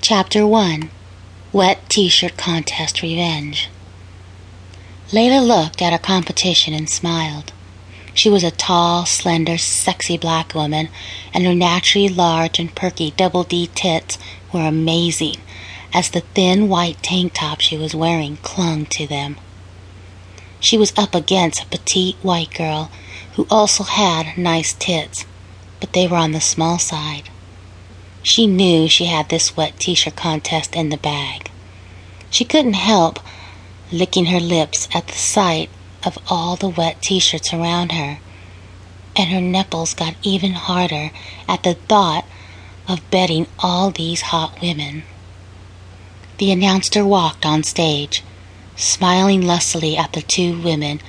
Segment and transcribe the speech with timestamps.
[0.00, 0.90] Chapter 1
[1.52, 3.68] Wet T shirt Contest Revenge.
[5.10, 7.52] Layla looked at her competition and smiled.
[8.14, 10.88] She was a tall, slender, sexy black woman,
[11.34, 14.18] and her naturally large and perky double D tits
[14.52, 15.36] were amazing
[15.92, 19.36] as the thin white tank top she was wearing clung to them.
[20.60, 22.90] She was up against a petite white girl
[23.34, 25.26] who also had nice tits,
[25.80, 27.28] but they were on the small side.
[28.22, 31.50] She knew she had this wet t shirt contest in the bag.
[32.30, 33.20] She couldn't help
[33.90, 35.70] licking her lips at the sight
[36.04, 38.18] of all the wet t shirts around her,
[39.16, 41.10] and her nipples got even harder
[41.48, 42.24] at the thought
[42.86, 45.04] of betting all these hot women.
[46.38, 48.22] The announcer walked on stage,
[48.76, 51.00] smiling lustily at the two women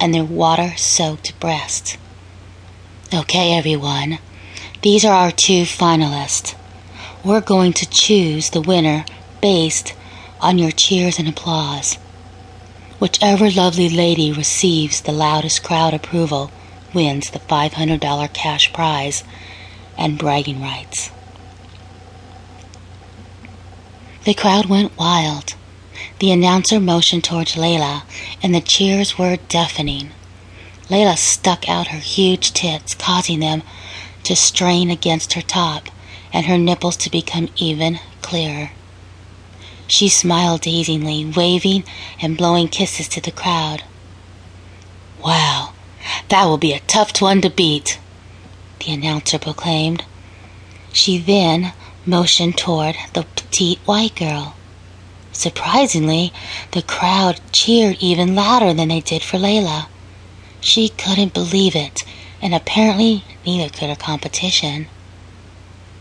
[0.00, 1.96] and their water soaked breasts.
[3.14, 4.18] Okay, everyone,
[4.82, 6.56] these are our two finalists.
[7.24, 9.04] We're going to choose the winner
[9.40, 9.94] based
[10.40, 11.94] on your cheers and applause.
[12.98, 16.50] Whichever lovely lady receives the loudest crowd approval
[16.92, 19.22] wins the $500 cash prize
[19.96, 21.12] and bragging rights.
[24.24, 25.54] The crowd went wild.
[26.18, 28.02] The announcer motioned towards Layla,
[28.42, 30.10] and the cheers were deafening.
[30.88, 33.62] Layla stuck out her huge tits, causing them
[34.24, 35.88] to strain against her top
[36.32, 38.70] and her nipples to become even clearer.
[39.86, 41.84] She smiled dazingly, waving
[42.20, 43.84] and blowing kisses to the crowd.
[45.22, 45.74] Wow,
[46.28, 47.98] that will be a tough one to beat,
[48.80, 50.04] the announcer proclaimed.
[50.92, 51.72] She then
[52.06, 54.54] motioned toward the petite white girl.
[55.32, 56.32] Surprisingly,
[56.72, 59.86] the crowd cheered even louder than they did for Layla.
[60.60, 62.04] She couldn't believe it,
[62.40, 64.86] and apparently neither could her competition.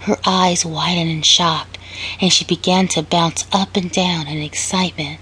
[0.00, 1.78] Her eyes widened in shock,
[2.20, 5.20] and she began to bounce up and down in excitement.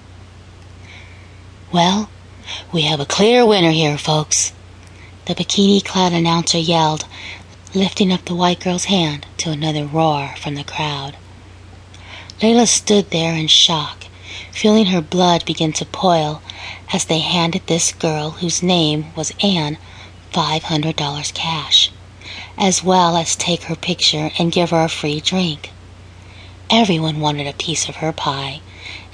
[1.73, 2.09] Well,
[2.73, 4.53] we have a clear winner here, folks,
[5.27, 7.07] the bikini clad announcer yelled,
[7.75, 11.17] lifting up the white girl's hand to another roar from the crowd.
[12.41, 14.05] Layla stood there in shock,
[14.53, 16.43] feeling her blood begin to boil
[16.93, 19.79] as they handed this girl, whose name was Anne,
[20.33, 21.91] $500 cash,
[22.59, 25.71] as well as take her picture and give her a free drink.
[26.71, 28.61] Everyone wanted a piece of her pie,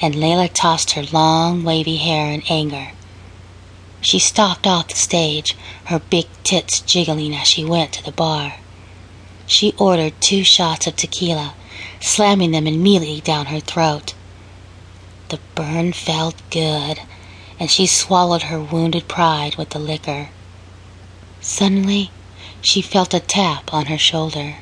[0.00, 2.92] and Layla tossed her long, wavy hair in anger.
[4.00, 8.54] She stalked off the stage, her big tits jiggling as she went to the bar.
[9.47, 11.54] She ordered two shots of tequila,
[12.00, 14.14] slamming them immediately down her throat.
[15.28, 17.00] The burn felt good,
[17.60, 20.31] and she swallowed her wounded pride with the liquor.
[21.41, 22.10] Suddenly,
[22.62, 24.56] she felt a tap on her shoulder.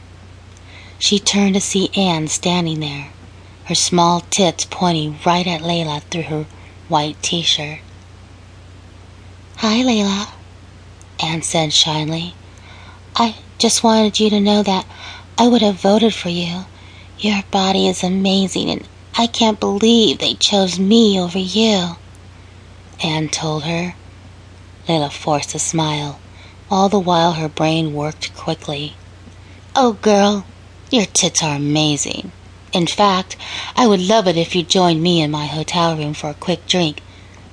[0.99, 3.11] She turned to see Anne standing there,
[3.67, 6.47] her small tits pointing right at Layla through her
[6.89, 7.79] white t shirt.
[9.59, 10.31] Hi, Layla,
[11.23, 12.35] Anne said shyly.
[13.15, 14.87] I just wanted you to know that
[15.37, 16.65] I would have voted for you.
[17.19, 21.97] Your body is amazing, and I can't believe they chose me over you.
[23.03, 23.95] Anne told her.
[24.89, 26.19] Layla forced a smile,
[26.71, 28.95] all the while her brain worked quickly.
[29.75, 30.47] Oh, girl,
[30.91, 32.31] your tits are amazing.
[32.73, 33.37] In fact,
[33.75, 36.67] I would love it if you joined me in my hotel room for a quick
[36.67, 37.03] drink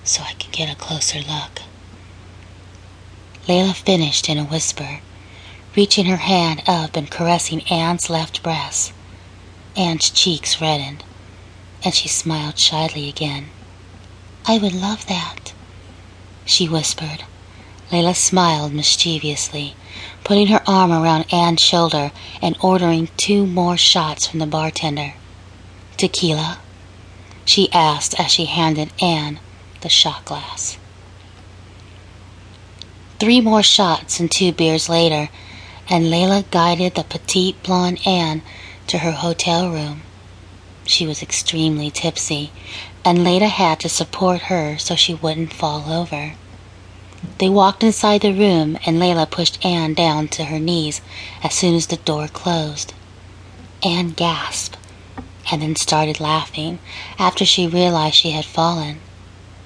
[0.04, 1.62] so I can get a closer look.
[3.48, 5.00] Layla finished in a whisper,
[5.76, 8.94] reaching her hand up and caressing Anne's left breast.
[9.76, 11.04] Anne's cheeks reddened,
[11.84, 13.48] and she smiled shyly again.
[14.46, 15.54] I would love that,
[16.46, 17.24] she whispered.
[17.92, 19.76] Layla smiled mischievously,
[20.26, 22.12] putting her arm around Anne's shoulder
[22.42, 25.14] and ordering two more shots from the bartender.
[25.96, 26.60] Tequila?
[27.46, 29.40] she asked as she handed Anne
[29.82, 30.78] the shot glass.
[33.20, 35.30] Three more shots and two beers later,
[35.90, 38.42] and Layla guided the petite blonde Anne
[38.88, 40.02] to her hotel room.
[40.86, 42.52] She was extremely tipsy,
[43.06, 46.34] and Layla had to support her so she wouldn't fall over.
[47.40, 51.02] They walked inside the room, and Layla pushed Anne down to her knees
[51.44, 52.94] as soon as the door closed.
[53.84, 54.78] Anne gasped
[55.52, 56.80] and then started laughing
[57.18, 59.00] after she realized she had fallen.